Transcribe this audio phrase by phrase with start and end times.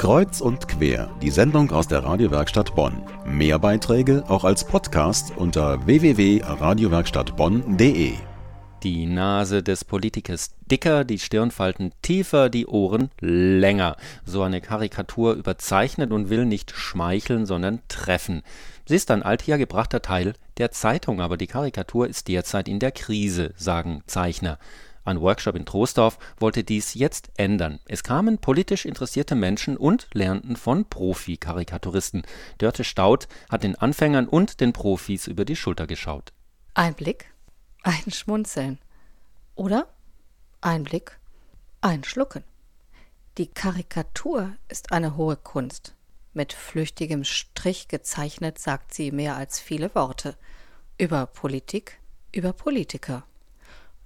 [0.00, 3.02] Kreuz und quer, die Sendung aus der Radiowerkstatt Bonn.
[3.26, 8.14] Mehr Beiträge auch als Podcast unter www.radiowerkstattbonn.de.
[8.82, 13.98] Die Nase des Politikers dicker, die Stirnfalten tiefer, die Ohren länger.
[14.24, 18.40] So eine Karikatur überzeichnet und will nicht schmeicheln, sondern treffen.
[18.86, 23.52] Sie ist ein althergebrachter Teil der Zeitung, aber die Karikatur ist derzeit in der Krise,
[23.54, 24.58] sagen Zeichner.
[25.04, 27.80] Ein Workshop in Troisdorf wollte dies jetzt ändern.
[27.86, 32.22] Es kamen politisch interessierte Menschen und lernten von Profi-Karikaturisten.
[32.58, 36.32] Dörte Staud hat den Anfängern und den Profis über die Schulter geschaut.
[36.74, 37.32] Ein Blick,
[37.82, 38.78] ein Schmunzeln.
[39.54, 39.88] Oder
[40.60, 41.18] ein Blick,
[41.80, 42.44] ein Schlucken.
[43.38, 45.94] Die Karikatur ist eine hohe Kunst.
[46.34, 50.36] Mit flüchtigem Strich gezeichnet sagt sie mehr als viele Worte.
[50.98, 51.98] Über Politik,
[52.32, 53.24] über Politiker.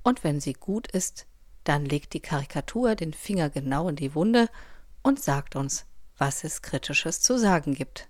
[0.04, 1.26] Und wenn sie gut ist,
[1.64, 4.48] dann legt die Karikatur den Finger genau in die Wunde
[5.02, 5.86] und sagt uns,
[6.16, 8.08] was es Kritisches zu sagen gibt.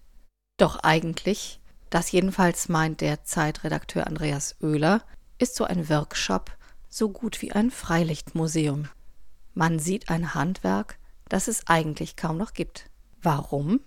[0.59, 5.03] Doch eigentlich, das jedenfalls meint der Zeitredakteur Andreas Oehler,
[5.39, 6.53] ist so ein Workshop
[6.89, 8.89] so gut wie ein Freilichtmuseum.
[9.53, 10.99] Man sieht ein Handwerk,
[11.29, 12.91] das es eigentlich kaum noch gibt.
[13.23, 13.81] Warum?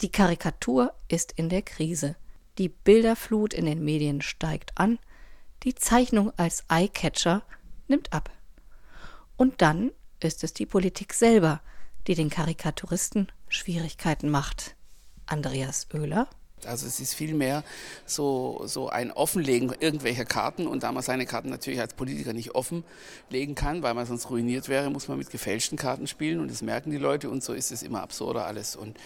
[0.00, 2.16] Die Karikatur ist in der Krise.
[2.58, 4.98] Die Bilderflut in den Medien steigt an,
[5.64, 7.42] die Zeichnung als Eyecatcher
[7.88, 8.30] nimmt ab.
[9.36, 11.60] Und dann ist es die Politik selber,
[12.06, 14.76] die den Karikaturisten Schwierigkeiten macht.
[15.26, 16.28] Andreas Oehler
[16.66, 17.64] also es ist vielmehr
[18.06, 22.54] so, so ein Offenlegen irgendwelcher Karten und da man seine Karten natürlich als Politiker nicht
[22.54, 26.62] offenlegen kann, weil man sonst ruiniert wäre, muss man mit gefälschten Karten spielen und das
[26.62, 28.76] merken die Leute und so ist es immer absurder alles.
[28.76, 28.96] Und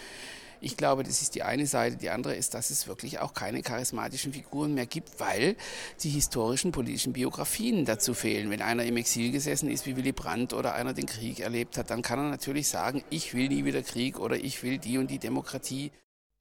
[0.61, 1.97] ich glaube, das ist die eine Seite.
[1.97, 5.55] Die andere ist, dass es wirklich auch keine charismatischen Figuren mehr gibt, weil
[6.01, 8.49] die historischen politischen Biografien dazu fehlen.
[8.49, 11.89] Wenn einer im Exil gesessen ist wie Willy Brandt oder einer den Krieg erlebt hat,
[11.89, 15.11] dann kann er natürlich sagen, ich will nie wieder Krieg oder ich will die und
[15.11, 15.91] die Demokratie.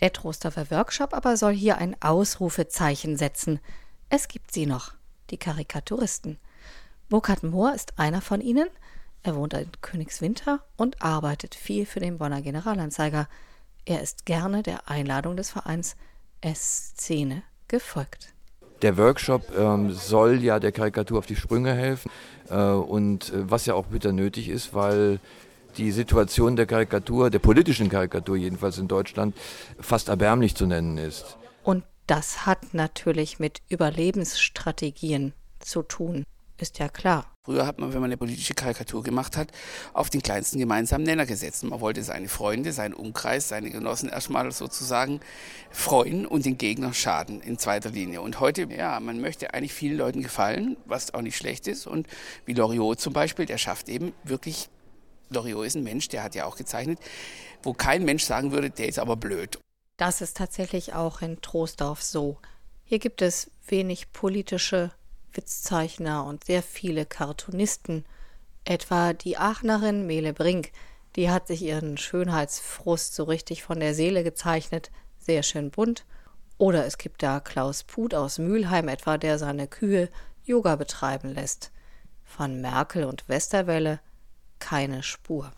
[0.01, 3.61] Der Trostorfer Workshop aber soll hier ein Ausrufezeichen setzen.
[4.09, 4.93] Es gibt sie noch,
[5.31, 6.39] die Karikaturisten.
[7.09, 8.69] Burkhard Mohr ist einer von ihnen.
[9.23, 13.29] Er wohnt in Königswinter und arbeitet viel für den Bonner Generalanzeiger.
[13.89, 15.95] Er ist gerne der Einladung des Vereins
[16.41, 18.35] S-Szene gefolgt.
[18.83, 22.11] Der Workshop ähm, soll ja der Karikatur auf die Sprünge helfen
[22.51, 25.21] äh, und äh, was ja auch bitter nötig ist, weil
[25.77, 29.37] die Situation der Karikatur, der politischen Karikatur jedenfalls in Deutschland,
[29.79, 31.37] fast erbärmlich zu nennen ist.
[31.63, 36.25] Und das hat natürlich mit Überlebensstrategien zu tun,
[36.59, 37.36] ist ja klar.
[37.47, 39.53] Früher hat man, wenn man eine politische Karikatur gemacht hat,
[39.93, 41.63] auf den kleinsten gemeinsamen Nenner gesetzt.
[41.63, 45.21] Man wollte seine Freunde, seinen Umkreis, seine Genossen erstmal sozusagen
[45.71, 48.21] freuen und den Gegner schaden in zweiter Linie.
[48.21, 51.87] Und heute, ja, man möchte eigentlich vielen Leuten gefallen, was auch nicht schlecht ist.
[51.87, 52.09] Und
[52.47, 54.69] wie Loriot zum Beispiel, der schafft eben wirklich
[55.31, 56.99] Loriot ist ein Mensch, der hat ja auch gezeichnet,
[57.63, 59.61] wo kein Mensch sagen würde, der ist aber blöd.
[59.97, 62.39] Das ist tatsächlich auch in Troisdorf so.
[62.83, 64.91] Hier gibt es wenig politische
[65.37, 68.05] Witzzeichner und sehr viele Cartoonisten.
[68.65, 70.73] Etwa die Aachenerin Mele Brink,
[71.15, 76.05] die hat sich ihren Schönheitsfrust so richtig von der Seele gezeichnet, sehr schön bunt.
[76.59, 80.09] Oder es gibt da Klaus Put aus Mülheim etwa, der seine Kühe
[80.45, 81.71] Yoga betreiben lässt.
[82.25, 84.01] Von Merkel und Westerwelle
[84.59, 85.53] keine Spur.